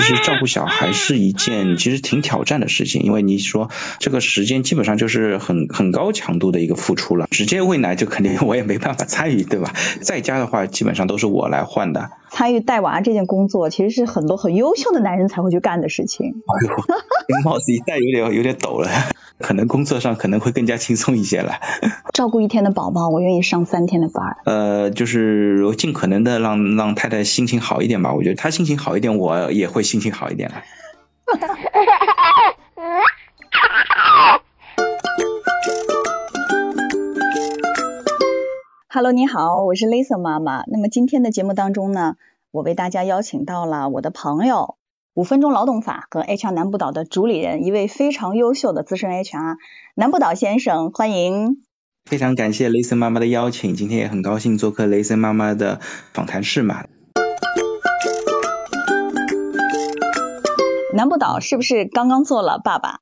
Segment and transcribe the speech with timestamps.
[0.00, 9.72] 其实照顾小孩是一件其实挺挑战的事情，因为你说这个时间基本上就是很很高强度的一个付出了，直接喂奶就肯定我也没办法参与，对吧？
[10.00, 12.10] 在家的话基本上都是我来换的。
[12.30, 16.26] 参与带娃这件工作，其实是很多很优秀的男人才会去干的事情。
[16.46, 18.88] 哎呦，帽子一戴有点有点抖了，
[19.40, 21.54] 可能工作上可能会更加轻松一些了。
[22.12, 24.36] 照顾一天的宝宝，我愿意上三天的班。
[24.44, 30.56] 呃，就是尽可能的让让太太心情好一点吧，我觉得她心情好一点，我也会心情好一点了。
[38.92, 40.64] Hello，你好，我是 Lisa 妈妈。
[40.66, 42.16] 那么今天的节目当中呢，
[42.50, 44.74] 我为大家邀请到了我的朋友，
[45.20, 49.58] 五分钟劳动法和 HR 南部岛的主理人，一位非常优秀的资深 HR
[49.94, 51.58] 南部岛先生，欢迎。
[52.06, 55.78] 非常感谢 Lisa 妈妈的邀请，今天也很高兴做客 Lisa 妈妈的
[56.14, 56.86] 访谈室嘛。
[60.94, 63.00] 南部岛是不是刚刚做了爸爸？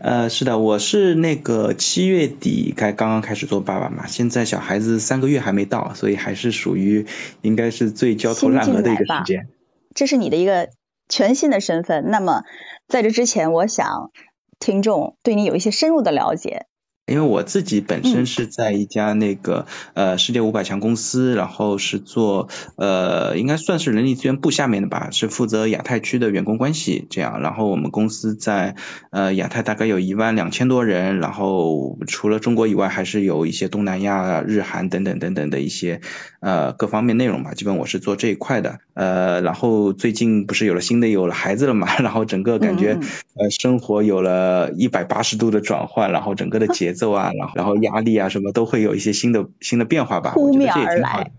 [0.00, 7.06] 呃，是的，我是那个七月底开刚刚开始做爸爸嘛，现在小孩子三个月还没到，所以还是属于
[7.42, 9.46] 应该是最焦头烂额的一个时间。
[9.94, 10.70] 这是你的一个
[11.08, 12.42] 全新的身份，那么
[12.88, 14.10] 在这之前，我想
[14.58, 16.66] 听众对你有一些深入的了解。
[17.06, 27.42] 因为我自己本身是在一家那个呃世界五百强公司，然后是做呃应该算是人力资源部下面的吧，是负责亚太区的员工关系这样。
[27.42, 28.74] 然后我们公司在
[29.10, 36.00] 呃亚太大概有一万两千多人，然后除了中国以外，还是有一些东南亚、日韩等等等等的一些
[36.40, 37.52] 呃各方面内容吧。
[37.52, 38.78] 基本我是做这一块的。
[38.94, 42.98] 呃，然后最近不是有了新的有了孩子了嘛， 然后整个感觉
[43.34, 50.32] 呃生活有了一百八十度的转换，然后整个的节奏啊，然后然后压力啊什么都会有一些新的新的变化吧。
[50.32, 51.32] 扑面而来。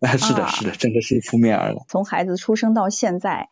[0.00, 1.84] 啊， 是的，是的，真的是扑面而来。
[1.88, 3.50] 从孩子出生到现在，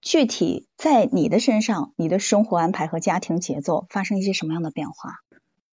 [0.00, 5.16] 具体在你的身上，你的生活安排和家庭节奏发生一些什么样的变化？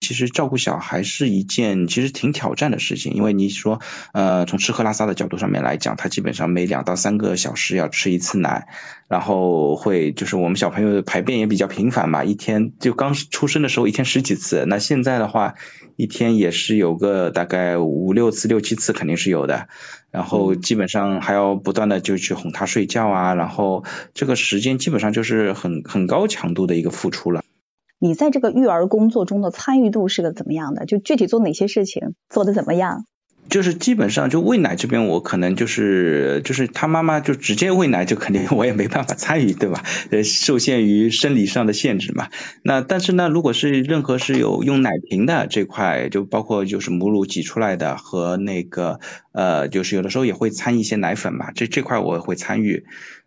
[0.05, 3.81] 其实照顾小孩是一件其实挺挑战的事情，因为你说
[4.13, 8.67] 呃从吃喝拉撒的角度上面来讲，他基本上每两到三个小时要吃一次奶，
[9.07, 15.55] 然后会就是我们小朋友的排便也比较频繁嘛，一天就刚出生的时候一天十几次，那现在的话
[15.95, 19.67] 一天也是有个大概五六次六七次肯定是有的，
[20.11, 23.83] 然后基本上还要不断的就去哄他睡觉啊，然后
[24.13, 27.44] 这个时间基本上就是很很高强度的一个付出了。
[28.05, 30.85] 你在这个育儿工作中的参与度是个怎么样的？
[30.85, 33.05] 就具体做哪些事情，做的怎么样？
[33.49, 39.83] 就是基本上就喂奶这边，我可能就是就是他妈妈就直接喂奶，就肯定我也没办法参与，对吧？
[40.11, 42.27] 呃，受限于生理上的限制嘛。
[42.61, 48.99] 那但是呢，如果是任何是有用奶瓶的这块，就包括就是母乳挤出来的和那个
[49.31, 52.85] 呃，就是有的时候也会掺一些奶粉嘛，这这块我会参与。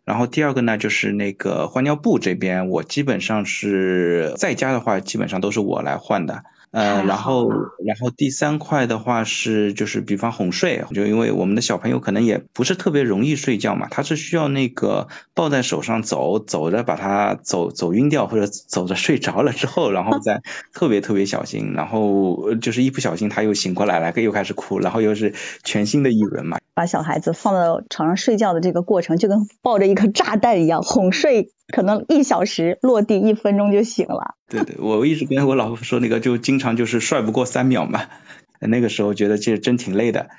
[0.08, 6.44] 然后第二个呢，就是那个换尿布这边，我基本上是在家的话，基本上都是我来换的。
[6.70, 7.48] 呃，然后，
[7.84, 20.42] 然后第三块的话是，就是比方哄睡，就因为我们的小朋友可能也不是特别容易睡觉嘛，他是需要那个抱在手上走，走着把他走走晕掉，或者走着睡着了之后，然后 再
[20.74, 25.34] 特别特别小心，然后就是一不小心他又醒过来了，又开始哭，然后又是
[25.64, 26.58] 全新的一轮嘛。
[26.74, 31.50] 把小孩子放到床上睡觉的这个过程，就跟抱着一颗炸弹一样，哄睡。
[31.72, 34.36] 可能一小时落地一分钟就醒了。
[34.48, 38.04] 对对，我一直跟我老婆说，那个就经常就是帅不过三秒嘛。
[38.60, 40.30] 那个时候觉得其实真挺累的。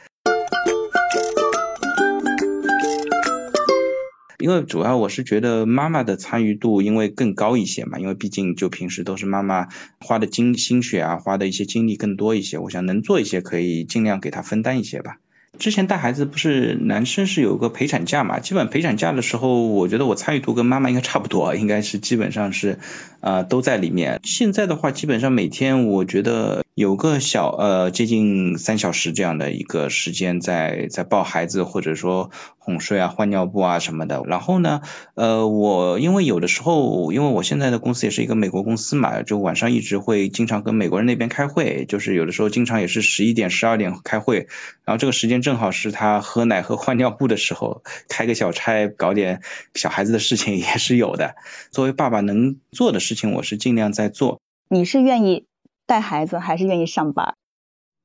[4.39, 9.67] 因为主要我是觉得妈妈的参与度因为更高一些嘛，因为毕竟就平时都是妈妈
[9.99, 12.57] 花的精心血啊，花的一些精力更多一些。
[12.57, 15.17] 我想能做一些，可以尽量给她分担一些吧。
[15.59, 18.39] 之前带孩子不是男生是有个陪产假嘛？
[18.39, 22.79] 基本陪产假的时候，我觉得我参与度跟妈妈应该差不多，应该是基本上是
[23.19, 24.19] 呃都在里面。
[24.23, 26.63] 现在的话，基本上每天我觉得。
[26.79, 34.79] 有个小呃接近三小时这样的一个时间在在抱孩子或者说哄睡啊换尿布啊什么的，然后呢
[35.13, 44.47] 呃我因为有的时候因为我现在的公司也是一个美国公司嘛，就晚上一直会经常跟美国人那边开会，就是有的时候经常也是十一点十二点开会，
[44.85, 49.41] 然后这个时间正好是他喝奶和换尿布的时候，开个小差搞点
[49.75, 51.35] 小孩子的事情也是有的。
[51.71, 54.39] 作为爸爸能做的事情，我是尽量在做。
[54.69, 55.48] 你是愿意？
[55.89, 57.33] 带孩子还是愿意上班？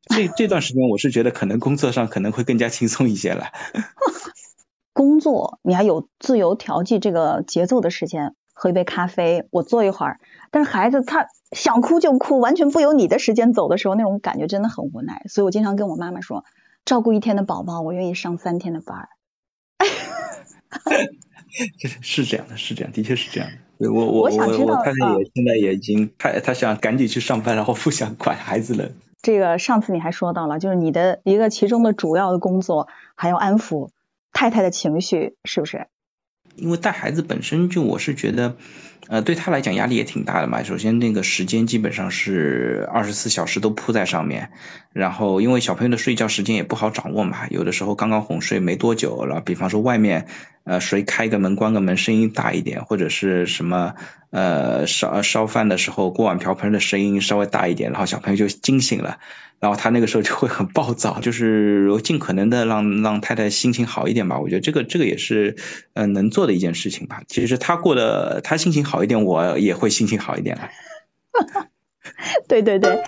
[0.08, 3.48] 这这段时间我是觉得可能工作上可能会更加轻松一些了。
[4.94, 10.18] 工作你还有自由调剂这个节奏的时间，喝一杯咖啡，我坐一会儿。
[10.50, 15.22] 但是孩子他想哭就哭，完全不由你的时间走的时候，那种感觉真的很无奈。
[15.28, 16.46] 所以我经常跟我妈妈说，
[16.86, 19.10] 照顾一天的宝宝，我愿意上三天的班。
[22.00, 23.56] 是这样的，是这样，的确是这样的。
[23.78, 28.90] 我我我我太太也现在也已经，她她想赶紧去上班，然后不想管孩子了。
[29.22, 33.88] 这个上次你还说到了，就是你的一个其中的主要的工作，还要安抚
[34.32, 35.86] 太太的情绪，是不是？
[36.56, 38.56] 因为带孩子本身就我是觉得。
[39.06, 40.62] 呃，对他来讲压力也挺大的嘛。
[40.62, 44.50] 首先，那个时间基本上是二十四小时都扑在上面，
[44.94, 50.26] 然后因为小朋友的睡觉时间也不好掌握嘛，有的时候刚刚哄睡没多久了，比方说外面
[50.64, 53.92] 呃谁开个门关个门声音大一点，或者是什么
[54.34, 59.18] 呃烧烧饭的时候锅碗瓢盆的声音稍微大一点，然后小朋友就惊醒了。
[59.60, 64.40] 然后他那个时候就会很暴躁，就是尽可能的让让太太心情好一点吧。
[64.40, 65.56] 我觉得这个这个也是
[65.94, 67.22] 呃能做的一件事情吧。
[67.28, 71.68] 其实他过得他心情好一点，我也会心情好一点 的。
[72.48, 73.02] 对对对。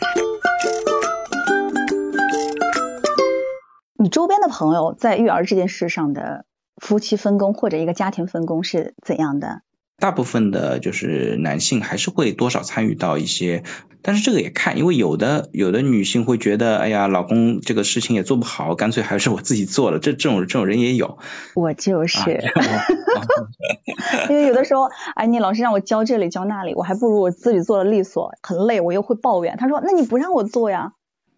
[3.99, 6.47] 你周边的朋友在育儿这件事上的
[6.77, 9.63] 夫妻分工或者一个家庭分工是怎样的？
[9.99, 13.63] 大部分的就是男性还是会多少参与到一些，
[14.03, 21.17] 但是这个也看，因为有的有的女性会觉得，哎呀，老公这个事情也做不好，干脆还是我自己做了，这这种这种人也有。
[21.55, 22.21] 我就是，
[24.29, 29.57] 因为有的时候，哎，你老是让我教这里教那里，我还不如我自己做的利索，很累，我又会抱怨。
[29.57, 30.93] 他说，那你不让我做呀？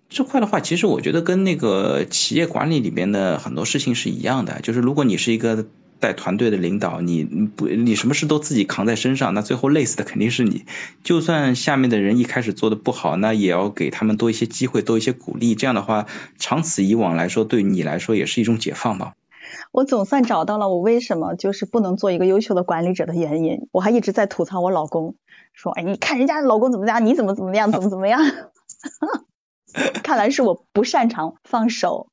[0.08, 5.66] 这块的话，其实我觉得跟那个企业管理里边的很多事情是一样的，就是如果你是一个。
[6.00, 10.64] 带团队的领导，你不你什么事都自己扛在身上，那最后累死的肯定是你。
[11.02, 15.54] 就算下面的人一开始做的不好，那也要给他们多一些机会，多一些鼓励。
[15.54, 16.06] 这样的话，
[16.38, 19.14] 长此以往来说，对你来说也是一种解放吧。
[19.72, 23.68] 我总算找到了我为什么就是不能做一个优秀的管理者的原因。
[23.72, 25.16] 我还一直在吐槽我老公，
[25.52, 28.20] 说哎，你看人家老公怎么样，你怎么怎么样，怎么怎么样。
[30.02, 32.08] 看来是我不擅长放手。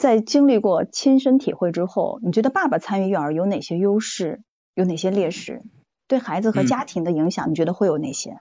[0.00, 4.40] 在经历过亲身体会之后，你觉得爸爸参与育儿有哪些优势，
[4.74, 5.62] 有哪些劣势？
[6.08, 8.38] 对孩子和家庭的影响，你觉得会有哪些？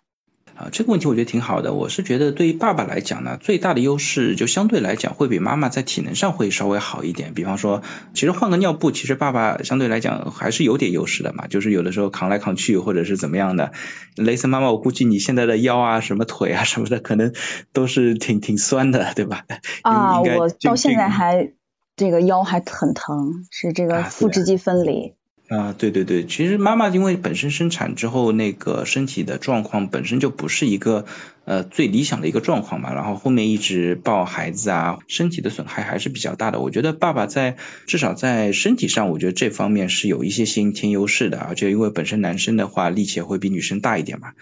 [0.60, 1.74] 啊，这个问题我觉得挺好的。
[1.74, 7.34] 我是觉得对于爸爸来讲呢，最大的优势就相对来讲会比妈妈在体能上会稍微好一点。
[7.34, 7.82] 比方说，
[8.14, 11.48] 其实换个尿布，其实爸爸相对来讲还是有点优势的嘛。
[11.48, 13.72] 就是有的时候扛来扛去或者是怎么样的。
[14.18, 17.32] 雷森妈妈，我估计你现在的腰啊、什么腿啊什么的，可能
[17.72, 19.46] 都是挺挺酸的，对吧？
[19.84, 21.54] 啊，我到现在还
[21.96, 25.14] 这个腰还很疼，是这个腹直肌分离。
[25.14, 25.19] 啊，
[25.50, 31.06] 啊对对对，其实妈妈因为本身生产之后那个身体的状况本身就不是一个
[31.44, 36.60] 呃最理想的一个状况嘛，然后后面一直抱孩子啊，身体的损害还是比较大的。
[36.60, 37.58] 我觉得爸爸在
[37.88, 44.34] 至少在身体上，我觉得这方面是有一些先天优势的，而且因为本身男生的话力气会比女生大一点嘛。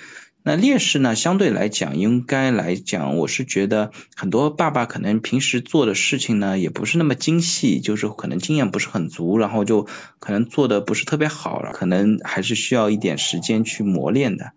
[0.44, 1.14] 那劣势呢？
[1.14, 9.88] 相对来讲，应该来讲，我是觉得很多爸爸可能平时做的事情呢，也不是那么精细，就是可能经验不是很足，然后就
[10.20, 14.52] 可能做的不是特别好了，可能还是需要一点时间去磨练的。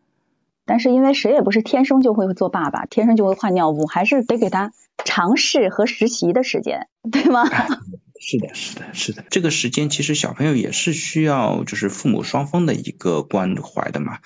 [0.67, 4.73] 但是因为谁也不是天生就会做爸爸，天生就会换尿布，还是得给他
[5.05, 7.45] 尝试和实习的时间，对吗？
[8.23, 9.25] 是的，是的，是的。
[9.31, 14.19] 这个时间其实小朋友也是需要，就是父母双方的一个关怀的嘛。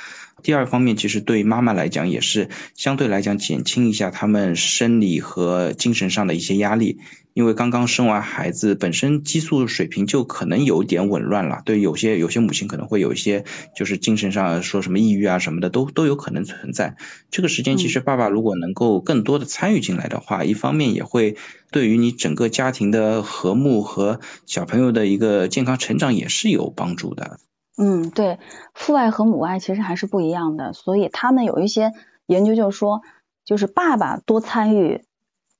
[0.44, 6.98] 第二方面，其实对妈妈来讲也是相对来讲减轻一下他们生理和精神上的一些压力，
[7.32, 11.62] 因为刚刚生完孩子，本身激素水平就可能有点紊乱了。
[11.64, 16.96] 对有些有些母亲可能会有一些就是精神上说什么抑郁啊什么的都都有可能存在。
[17.30, 21.36] 这个时间其实爸爸如果能够更多的参与进来的话，一方面也会
[21.70, 27.40] 对于你整个家庭的和睦和小朋友的一个健康成长也是有帮助的。
[27.76, 28.38] 嗯，对，
[28.72, 31.92] 父爱和母爱其实还是不一样的，所以他们有一些
[32.26, 33.02] 研究就说，
[33.44, 35.04] 就是爸爸多参与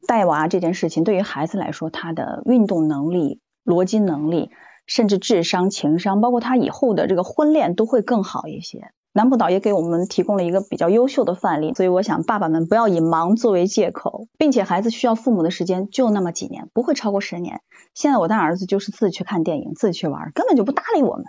[0.07, 4.51] 带娃这件事情，对于孩子来说，他的运动能力、逻辑能力，
[4.87, 8.93] 甚至智商、情商，包括他以后的这个婚恋都会更好一些。
[9.13, 17.61] 南部岛也给我们提供了一个比较优秀的范例，所以我想爸爸们不要以忙作为借口，并且孩子需要父母的时间就那么几年，不会超过十年。
[17.95, 21.25] 现在我大儿子就是自己去看电影，自己去玩，根本就不搭理我们。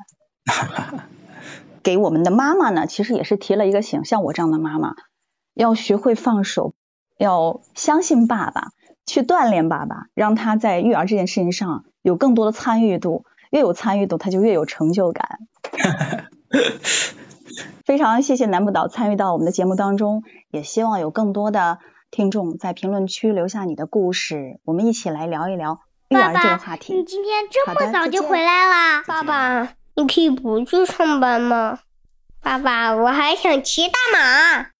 [1.84, 4.96] 给我们的妈妈呢，其实也是提了一个醒，像我这样的妈妈，
[5.54, 6.74] 要学会放手，
[7.18, 8.70] 要相信爸爸，
[9.06, 15.40] 去锻炼爸爸，让他在育儿这件事情上有更多的参与度，越有参与度，他就越有成就感。
[17.86, 21.78] 非常谢谢南部岛参与到我们的节目当中，也希望有更多的
[22.10, 26.96] 听众在评论区留下你的故事，我们一起来聊一聊育儿这个话题。
[26.96, 29.76] 你今天这么早就回来啦，爸爸。
[29.96, 31.80] 你可以不去上班吗，
[32.42, 32.94] 爸爸？
[32.94, 34.72] 我还想骑大马。